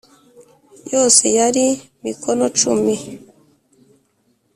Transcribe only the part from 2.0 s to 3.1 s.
mikono cumi